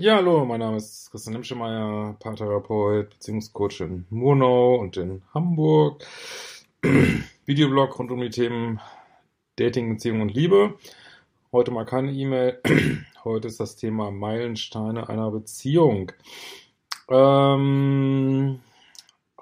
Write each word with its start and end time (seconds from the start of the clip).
Ja, 0.00 0.14
hallo, 0.14 0.44
mein 0.44 0.60
Name 0.60 0.76
ist 0.76 1.10
Christian 1.10 1.32
Nimschemeyer, 1.32 2.14
Paartherapeut, 2.20 3.10
Beziehungscoach 3.10 3.80
in 3.80 4.06
Murnau 4.10 4.76
und 4.76 4.96
in 4.96 5.22
Hamburg. 5.34 6.04
Videoblog 7.46 7.98
rund 7.98 8.12
um 8.12 8.20
die 8.20 8.30
Themen 8.30 8.80
Dating, 9.56 9.94
Beziehung 9.94 10.20
und 10.20 10.32
Liebe. 10.32 10.78
Heute 11.50 11.72
mal 11.72 11.84
keine 11.84 12.12
E-Mail. 12.12 12.60
Heute 13.24 13.48
ist 13.48 13.58
das 13.58 13.74
Thema 13.74 14.12
Meilensteine 14.12 15.08
einer 15.08 15.32
Beziehung. 15.32 16.12
Ähm, 17.08 18.60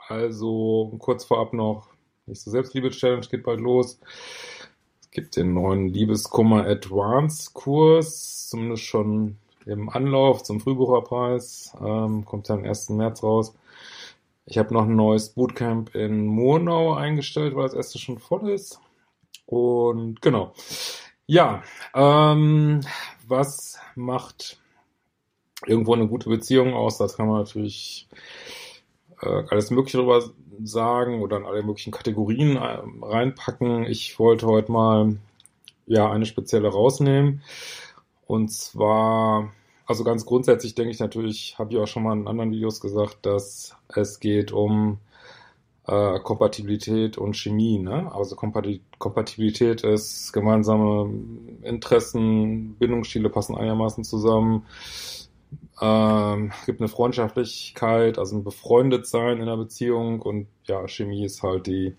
also 0.09 0.97
kurz 0.99 1.27
vorab 1.27 1.53
noch, 1.53 1.89
nächste 2.25 2.49
Selbstliebe-Challenge 2.49 3.27
geht 3.31 3.43
bald 3.43 3.61
los. 3.61 4.01
Es 5.03 5.11
gibt 5.11 5.37
den 5.37 5.53
neuen 5.53 5.89
Liebeskummer 5.89 6.65
Advance 6.65 7.51
Kurs, 7.53 8.49
zumindest 8.49 8.85
schon 8.85 9.37
im 9.67 9.89
Anlauf 9.91 10.43
zum 10.43 10.61
Frühbucherpreis. 10.61 11.77
Ähm, 11.85 12.25
kommt 12.25 12.51
am 12.51 12.65
1. 12.65 12.91
März 12.91 13.23
raus. 13.23 13.55
Ich 14.47 14.59
habe 14.59 14.73
noch 14.73 14.85
ein 14.85 14.95
neues 14.95 15.31
Bootcamp 15.31 15.95
in 15.95 16.27
Murnau 16.27 16.95
eingestellt, 16.95 17.57
weil 17.57 17.65
das 17.65 17.75
erste 17.75 17.99
schon 17.99 18.19
voll 18.19 18.49
ist. 18.49 18.81
Und 19.45 20.23
genau. 20.23 20.55
Ja, 21.27 21.63
ähm, 21.95 22.81
was 23.27 23.79
macht 23.97 24.59
irgendwo 25.67 25.95
eine 25.95 26.07
gute 26.07 26.29
Beziehung 26.29 26.75
aus? 26.75 26.99
Das 26.99 27.17
kann 27.17 27.27
man 27.27 27.39
natürlich 27.39 28.09
äh, 29.21 29.43
alles 29.51 29.71
Mögliche 29.71 29.99
darüber 29.99 30.23
sagen 30.63 31.23
oder 31.23 31.39
in 31.39 31.45
alle 31.45 31.65
möglichen 31.65 31.91
Kategorien 31.91 32.57
äh, 32.57 32.79
reinpacken. 33.03 33.85
Ich 33.85 34.19
wollte 34.21 34.47
heute 34.47 34.71
mal 34.71 35.17
ja 35.87 36.11
eine 36.11 36.27
spezielle 36.27 36.69
rausnehmen. 36.69 37.43
Und 38.27 38.51
zwar, 38.51 39.53
also 39.87 40.05
ganz 40.05 40.27
grundsätzlich 40.27 40.75
denke 40.75 40.91
ich 40.91 41.01
natürlich, 41.01 41.57
habe 41.59 41.73
ich 41.73 41.79
auch 41.79 41.87
schon 41.87 42.03
mal 42.03 42.13
in 42.13 42.29
anderen 42.29 42.51
Videos 42.51 42.81
gesagt, 42.81 43.25
dass 43.25 43.77
es 43.89 44.21
geht 44.21 44.53
um 44.53 44.99
äh, 45.87 46.19
Kompatibilität 46.21 47.19
und 47.19 47.37
Chemie. 47.37 47.79
Ne? 47.79 48.13
Also 48.13 48.37
Kompatibilität 48.37 49.85
ist 49.85 50.33
gemeinsame 50.33 51.11
Interessen, 51.63 52.75
Bindungsstile 52.79 53.31
passen 53.31 53.57
einigermaßen 53.57 54.05
zusammen. 54.05 54.67
Ähm, 55.81 56.53
gibt 56.65 56.81
eine 56.81 56.89
Freundschaftlichkeit, 56.89 58.19
also 58.19 58.37
ein 58.37 58.45
befreundet 58.45 59.07
sein 59.07 59.37
in 59.37 59.43
einer 59.43 59.59
Beziehung 59.59 60.23
und 60.23 60.49
ja, 60.65 60.89
Chemie 60.89 61.25
ist 61.25 61.43
halt 61.43 61.67
die 61.67 61.95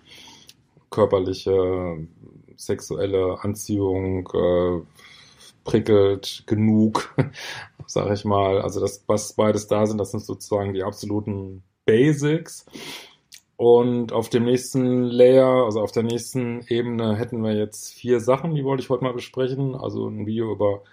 körperliche, 0.89 2.07
sexuelle 2.55 3.37
Anziehung, 3.41 4.27
äh, 4.33 4.81
prickelt 5.67 6.43
genug, 6.47 7.13
sag 7.85 8.11
ich 8.11 8.23
mal. 8.25 8.61
Also 8.61 8.79
das, 8.79 9.03
was 9.05 9.33
beides 9.33 9.67
da 9.67 9.85
sind, 9.85 9.97
das 9.97 10.11
sind 10.11 10.23
sozusagen 10.23 10.73
die 10.73 10.83
absoluten 10.83 11.61
Basics. 11.85 12.65
Und 13.57 14.13
auf 14.13 14.29
dem 14.29 14.45
nächsten 14.45 15.03
Layer, 15.03 15.65
also 15.65 15.81
auf 15.81 15.91
der 15.91 16.03
nächsten 16.03 16.63
Ebene 16.67 17.17
hätten 17.17 17.43
wir 17.43 17.53
jetzt 17.53 17.93
vier 17.93 18.21
Sachen, 18.21 18.55
die 18.55 18.63
wollte 18.63 18.81
ich 18.81 18.89
heute 18.89 19.03
mal 19.03 19.13
besprechen. 19.13 19.75
Also 19.75 20.07
ein 20.07 20.25
Video 20.25 20.51
über 20.53 20.83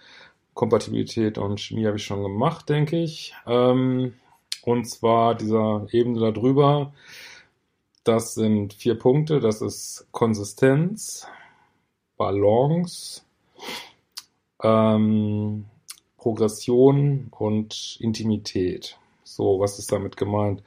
Kompatibilität 0.55 1.39
und 1.39 1.61
Chemie 1.61 1.87
habe 1.87 1.97
ich 1.97 2.05
schon 2.05 2.23
gemacht, 2.23 2.69
denke 2.69 3.01
ich. 3.01 3.35
Ähm, 3.47 4.15
und 4.63 4.87
zwar 4.87 5.37
dieser 5.37 5.87
Ebene 5.93 6.33
darüber, 6.33 6.93
das 8.03 8.35
sind 8.35 8.75
vier 8.75 8.99
Punkte. 8.99 9.39
Das 9.41 9.63
ist 9.63 10.09
Konsistenz, 10.11 11.29
Balance, 12.17 13.23
ähm, 14.65 15.67
Progression 16.17 17.29
und 17.31 17.99
Intimität. 18.01 18.99
So, 19.23 19.61
was 19.61 19.79
ist 19.79 19.93
damit 19.93 20.17
gemeint? 20.17 20.63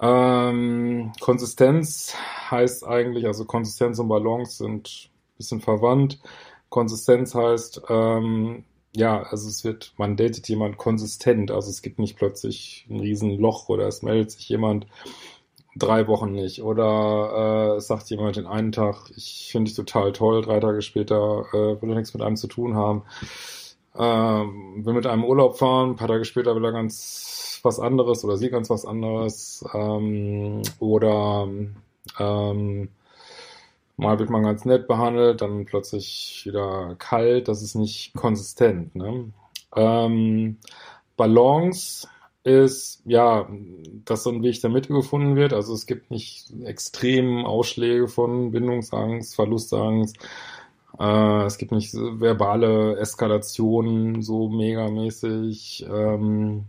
Ähm, 0.00 1.12
Konsistenz 1.20 2.14
heißt 2.50 2.86
eigentlich, 2.86 3.26
also 3.26 3.44
Konsistenz 3.44 3.98
und 3.98 4.08
Balance 4.08 4.58
sind 4.58 5.10
ein 5.10 5.36
bisschen 5.36 5.60
verwandt. 5.60 6.20
Konsistenz 6.68 7.34
heißt, 7.34 7.82
ähm, 7.88 8.64
ja, 8.94 9.22
also 9.22 9.48
es 9.48 9.64
wird, 9.64 9.92
man 9.96 10.16
datet 10.16 10.48
jemand 10.48 10.76
konsistent, 10.76 11.50
also 11.50 11.70
es 11.70 11.82
gibt 11.82 11.98
nicht 11.98 12.16
plötzlich 12.16 12.86
ein 12.90 13.00
Riesenloch 13.00 13.68
oder 13.68 13.86
es 13.86 14.02
meldet 14.02 14.30
sich 14.32 14.48
jemand 14.48 14.86
drei 15.76 16.06
Wochen 16.08 16.32
nicht. 16.32 16.62
Oder 16.62 17.76
äh, 17.76 17.80
sagt 17.80 18.10
jemand 18.10 18.36
den 18.36 18.46
einen 18.46 18.72
Tag, 18.72 19.10
ich 19.16 19.48
finde 19.50 19.68
dich 19.68 19.76
total 19.76 20.12
toll, 20.12 20.42
drei 20.42 20.60
Tage 20.60 20.82
später 20.82 21.44
äh, 21.52 21.80
will 21.80 21.90
er 21.90 21.96
nichts 21.96 22.14
mit 22.14 22.22
einem 22.22 22.36
zu 22.36 22.46
tun 22.48 22.74
haben. 22.74 23.02
Ähm, 23.96 24.84
will 24.84 24.94
mit 24.94 25.06
einem 25.06 25.24
Urlaub 25.24 25.58
fahren, 25.58 25.90
ein 25.90 25.96
paar 25.96 26.08
Tage 26.08 26.24
später 26.24 26.54
will 26.54 26.64
er 26.64 26.72
ganz 26.72 27.60
was 27.62 27.80
anderes 27.80 28.24
oder 28.24 28.36
sie 28.36 28.50
ganz 28.50 28.70
was 28.70 28.86
anderes. 28.86 29.64
Ähm, 29.74 30.62
oder 30.78 31.48
ähm, 32.18 32.88
mal 33.96 34.18
wird 34.18 34.30
man 34.30 34.42
ganz 34.42 34.64
nett 34.64 34.88
behandelt, 34.88 35.42
dann 35.42 35.66
plötzlich 35.66 36.42
wieder 36.46 36.96
kalt. 36.98 37.48
Das 37.48 37.62
ist 37.62 37.74
nicht 37.74 38.14
konsistent. 38.14 38.94
Ne? 38.94 39.32
Ähm, 39.76 40.58
Balance 41.16 42.08
ist, 42.42 43.02
ja, 43.04 43.48
dass 44.04 44.22
so 44.22 44.30
ein 44.30 44.42
Weg 44.42 44.60
der 44.60 44.70
Mitte 44.70 44.92
gefunden 44.92 45.36
wird. 45.36 45.52
Also 45.52 45.74
es 45.74 45.86
gibt 45.86 46.10
nicht 46.10 46.52
extrem 46.64 47.44
Ausschläge 47.44 48.08
von 48.08 48.50
Bindungsangst, 48.52 49.34
Verlustangst. 49.34 50.16
Äh, 50.98 51.44
es 51.44 51.58
gibt 51.58 51.72
nicht 51.72 51.94
verbale 51.94 52.96
Eskalationen 52.98 54.22
so 54.22 54.48
megamäßig. 54.48 55.86
Ähm, 55.90 56.66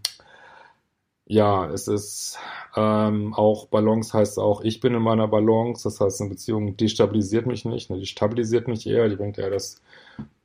ja, 1.26 1.70
es 1.72 1.88
ist 1.88 2.38
ähm, 2.76 3.34
auch 3.34 3.68
Balance 3.68 4.14
heißt 4.14 4.40
auch, 4.40 4.62
ich 4.62 4.82
bin 4.82 4.94
in 4.94 5.02
meiner 5.02 5.28
Balance. 5.28 5.84
Das 5.84 6.02
heißt, 6.02 6.22
eine 6.22 6.30
Beziehung 6.32 6.76
destabilisiert 6.78 7.46
mich 7.46 7.66
nicht, 7.66 7.90
ne, 7.90 8.00
die 8.00 8.06
stabilisiert 8.06 8.68
mich 8.68 8.86
eher, 8.88 9.08
die 9.10 9.16
bringt 9.16 9.38
eher 9.38 9.50
das 9.50 9.82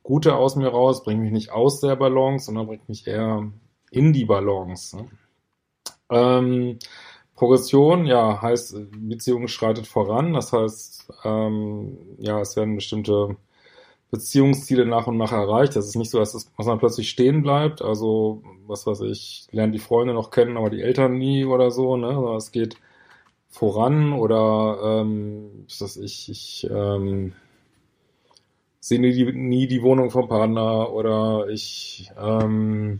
Gute 0.03 0.35
aus 0.35 0.55
mir 0.55 0.69
raus, 0.69 1.03
bringt 1.03 1.21
mich 1.21 1.31
nicht 1.31 1.51
aus 1.51 1.81
der 1.81 1.97
Balance, 1.97 2.45
sondern 2.45 2.67
bringt 2.67 2.87
mich 2.87 3.07
eher 3.07 3.51
in 3.91 4.13
die 4.13 4.25
Balance. 4.25 4.97
Ne? 4.97 5.07
Ähm, 6.09 6.79
Progression, 7.35 8.05
ja, 8.05 8.41
heißt, 8.41 8.75
Beziehung 8.91 9.47
schreitet 9.47 9.87
voran. 9.87 10.33
Das 10.33 10.53
heißt, 10.53 11.13
ähm, 11.23 11.97
ja, 12.17 12.41
es 12.41 12.55
werden 12.55 12.75
bestimmte 12.75 13.37
Beziehungsziele 14.09 14.85
nach 14.85 15.07
und 15.07 15.17
nach 15.17 15.31
erreicht. 15.31 15.75
Das 15.75 15.85
ist 15.85 15.95
nicht 15.95 16.09
so, 16.09 16.19
dass, 16.19 16.33
es, 16.33 16.51
dass 16.55 16.65
man 16.65 16.79
plötzlich 16.79 17.09
stehen 17.09 17.43
bleibt. 17.43 17.81
Also, 17.81 18.41
was 18.65 18.87
weiß 18.87 19.01
ich, 19.01 19.47
lernt 19.51 19.75
die 19.75 19.79
Freunde 19.79 20.13
noch 20.13 20.31
kennen, 20.31 20.57
aber 20.57 20.69
die 20.69 20.81
Eltern 20.81 21.17
nie 21.17 21.45
oder 21.45 21.71
so. 21.71 21.97
Ne? 21.97 22.07
Also, 22.07 22.35
es 22.35 22.51
geht 22.51 22.77
voran 23.49 24.13
oder 24.13 24.79
ähm, 25.01 25.65
was 25.79 25.97
ich, 25.97 26.29
ich 26.29 26.67
ähm, 26.71 27.33
sehe 28.79 28.99
nie 28.99 29.13
die, 29.13 29.31
nie 29.33 29.67
die 29.67 29.81
Wohnung 29.83 30.09
vom 30.11 30.27
Partner 30.27 30.91
oder 30.91 31.47
ich 31.49 32.11
ähm, 32.19 32.99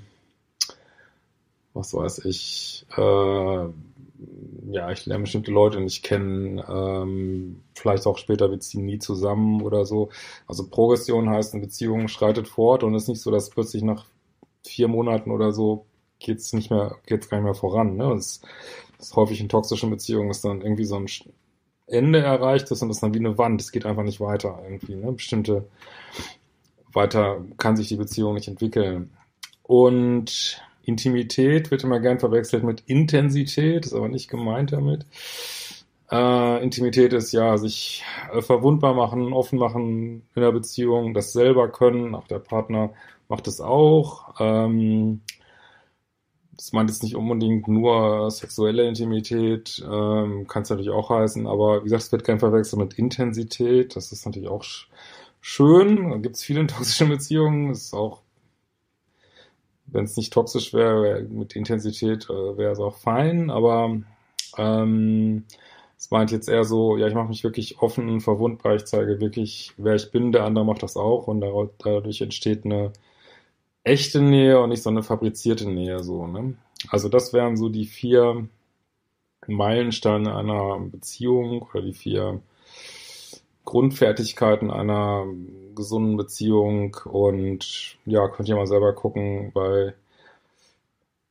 was 1.78 1.94
weiß 1.94 2.26
ich, 2.26 2.86
äh, 2.98 3.68
ja, 4.72 4.92
ich 4.92 5.06
lerne 5.06 5.24
bestimmte 5.24 5.52
Leute 5.52 5.80
nicht 5.80 6.04
kennen, 6.04 6.62
ähm, 6.68 7.62
vielleicht 7.76 8.08
auch 8.08 8.18
später 8.18 8.50
wir 8.50 8.60
ziehen 8.60 8.86
nie 8.86 9.00
zusammen 9.00 9.62
oder 9.62 9.86
so. 9.86 10.10
Also 10.48 10.68
Progression 10.68 11.30
heißt, 11.30 11.54
eine 11.54 11.64
Beziehung 11.64 12.08
schreitet 12.08 12.48
fort 12.48 12.84
und 12.84 12.96
es 12.96 13.04
ist 13.04 13.10
nicht 13.10 13.22
so, 13.22 13.32
dass 13.32 13.50
plötzlich 13.50 13.84
nach 13.84 14.06
vier 14.66 14.88
Monaten 14.88 15.32
oder 15.32 15.52
so 15.54 15.86
geht's 16.20 16.54
nicht 16.54 16.72
mehr, 16.72 16.98
geht's 17.06 17.30
gar 17.30 17.38
nicht 17.38 17.46
mehr 17.46 17.54
voran. 17.54 17.96
Ne? 17.96 18.10
Das, 18.10 18.42
das 18.98 19.08
ist 19.08 19.16
häufig 19.16 19.40
in 19.40 19.50
toxischen 19.50 19.90
Beziehungen, 19.92 20.30
dass 20.30 20.42
dann 20.42 20.62
irgendwie 20.62 20.86
so 20.86 20.96
ein 20.96 21.08
Ende 21.86 22.20
erreicht 22.20 22.70
ist 22.72 22.82
und 22.82 22.90
das 22.90 22.98
ist 22.98 23.04
dann 23.04 23.14
wie 23.14 23.20
eine 23.20 23.38
Wand. 23.38 23.62
Es 23.62 23.72
geht 23.72 23.86
einfach 23.86 24.04
nicht 24.04 24.20
weiter 24.20 24.60
irgendwie. 24.64 24.96
Ne? 24.96 25.12
Bestimmte 25.12 25.68
weiter 26.92 27.46
kann 27.58 27.78
sich 27.78 27.88
die 27.88 27.96
Beziehung 27.96 28.34
nicht 28.34 28.48
entwickeln. 28.48 29.12
Und 29.64 30.62
Intimität 30.88 31.70
wird 31.72 31.84
immer 31.84 32.00
gern 32.00 32.20
verwechselt 32.20 32.64
mit 32.64 32.82
Intensität, 32.88 33.86
ist 33.86 33.94
aber 33.94 34.08
nicht 34.10 34.30
gemeint 34.30 34.72
damit. 34.72 35.06
Äh, 36.10 36.64
Intimität 36.64 37.14
ist 37.14 37.34
ja 37.34 37.58
sich 37.58 38.04
äh, 38.34 38.42
verwundbar 38.42 38.94
machen, 38.94 39.34
offen 39.34 39.60
machen 39.60 40.24
in 40.36 40.42
der 40.42 40.52
Beziehung, 40.54 41.14
das 41.14 41.34
selber 41.34 41.70
können, 41.70 42.16
auch 42.16 42.28
der 42.28 42.40
Partner 42.40 42.92
macht 43.28 43.48
es 43.48 43.60
auch. 43.62 44.36
Ähm, 44.40 45.22
das 46.56 46.72
meint 46.74 46.90
jetzt 46.90 47.04
nicht 47.04 47.16
unbedingt 47.16 47.68
nur 47.68 48.32
sexuelle 48.32 48.88
Intimität, 48.88 49.84
ähm, 49.86 50.48
kann 50.48 50.64
es 50.64 50.70
natürlich 50.70 50.92
auch 50.92 51.10
heißen, 51.10 51.46
aber 51.48 51.82
wie 51.82 51.86
gesagt, 51.86 52.04
es 52.04 52.12
wird 52.12 52.24
kein 52.24 52.40
Verwechseln 52.40 52.80
mit 52.80 52.96
Intensität, 52.96 53.96
das 53.96 54.12
ist 54.12 54.26
natürlich 54.26 54.50
auch 54.50 54.64
sch 54.64 54.90
schön. 55.42 56.10
Da 56.12 56.18
gibt 56.18 56.36
es 56.36 56.44
viele 56.44 56.66
toxische 56.68 57.06
Beziehungen, 57.08 57.72
ist 57.72 57.94
auch, 57.94 58.22
wenn 59.88 60.06
es 60.06 60.18
nicht 60.18 60.34
toxisch 60.34 60.74
wäre, 60.74 61.02
wär, 61.04 61.22
mit 61.24 61.56
Intensität 61.56 62.30
äh, 62.30 62.58
wäre 62.58 62.72
es 62.72 62.80
auch 62.80 62.98
fein, 62.98 63.50
aber 63.50 63.98
ähm, 64.58 65.46
es 65.98 66.12
meint 66.12 66.32
jetzt 66.32 66.50
eher 66.50 66.64
so, 66.64 66.98
ja, 66.98 67.08
ich 67.08 67.14
mache 67.14 67.30
mich 67.30 67.44
wirklich 67.44 67.80
offen 67.80 68.10
und 68.10 68.22
verwundbar, 68.22 68.76
ich 68.76 68.86
zeige 68.86 69.20
wirklich, 69.20 69.74
wer 69.78 69.96
ich 69.96 70.12
bin, 70.12 70.32
der 70.32 70.44
andere 70.44 70.66
macht 70.66 70.84
das 70.84 70.96
auch 70.98 71.28
und 71.28 71.42
dadurch 71.42 72.22
entsteht 72.22 72.66
eine 72.66 72.94
echte 73.84 74.22
Nähe 74.22 74.60
und 74.60 74.70
nicht 74.70 74.84
so 74.84 74.90
eine 74.90 75.04
fabrizierte 75.04 75.70
Nähe 75.70 76.04
so, 76.04 76.28
ne? 76.28 76.56
Also 76.90 77.10
das 77.10 77.34
wären 77.34 77.58
so 77.58 77.70
die 77.70 77.86
vier 77.86 78.48
Meilensteine 79.48 80.36
einer 80.36 80.80
Beziehung 80.80 81.64
oder 81.64 81.82
die 81.82 81.94
vier 81.94 82.42
Grundfertigkeiten 83.68 84.72
einer 84.72 85.26
gesunden 85.76 86.16
Beziehung 86.16 86.96
und 87.04 87.98
ja, 88.06 88.30
könnt 88.30 88.48
ihr 88.48 88.56
mal 88.56 88.66
selber 88.66 88.94
gucken, 88.94 89.52
bei 89.54 89.94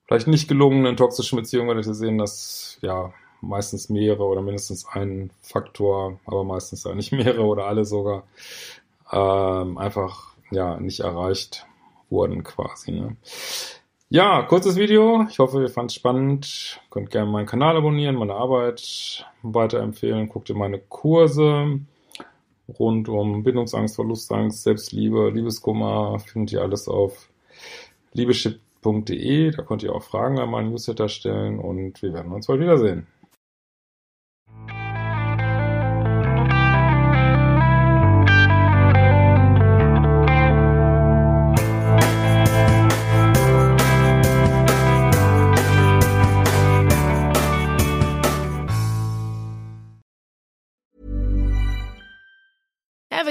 vielleicht 0.05 0.27
nicht 0.27 0.47
gelungenen 0.47 0.99
toxischen 0.99 1.38
Beziehungen 1.38 1.69
werdet 1.69 1.87
ihr 1.87 1.94
sehen, 1.94 2.19
dass 2.19 2.77
ja 2.83 3.15
meistens 3.41 3.88
mehrere 3.88 4.25
oder 4.25 4.43
mindestens 4.43 4.87
ein 4.87 5.31
Faktor, 5.41 6.21
aber 6.27 6.44
meistens 6.44 6.85
ja 6.85 6.94
nicht 6.94 7.11
mehrere 7.12 7.47
oder 7.47 7.65
alle 7.65 7.87
sogar, 7.87 8.25
ähm, 9.11 9.79
einfach 9.79 10.35
ja 10.50 10.79
nicht 10.79 11.00
erreicht 11.00 11.67
wurden 12.11 12.44
quasi. 12.44 12.93
Ne? 12.93 13.17
Ja, 14.11 14.43
kurzes 14.43 14.77
Video. 14.77 15.27
Ich 15.31 15.38
hoffe, 15.38 15.62
ihr 15.62 15.71
fand 15.71 15.91
es 15.91 15.94
spannend. 15.94 16.83
Könnt 16.91 17.11
gerne 17.11 17.31
meinen 17.31 17.47
Kanal 17.47 17.79
abonnieren, 17.79 18.17
meine 18.17 18.35
Arbeit 18.35 19.25
weiterempfehlen. 19.41 20.29
Guckt 20.29 20.50
ihr 20.50 20.55
meine 20.55 20.79
Kurse 20.79 21.81
rund 22.69 23.09
um 23.09 23.43
Bindungsangst, 23.43 23.97
Verlustangst, 23.97 24.63
Selbstliebe, 24.63 25.31
Liebeskummer. 25.31 26.19
Findet 26.21 26.53
ihr 26.53 26.63
alles 26.63 26.89
auf 26.89 27.29
liebeschip.de. 28.13 29.51
Da 29.51 29.63
könnt 29.63 29.83
ihr 29.83 29.95
auch 29.95 30.03
Fragen 30.03 30.39
an 30.39 30.51
meinen 30.51 30.71
Newsletter 30.71 31.09
stellen 31.09 31.59
und 31.59 32.03
wir 32.03 32.13
werden 32.13 32.33
uns 32.33 32.47
bald 32.47 32.61
wiedersehen. 32.61 33.07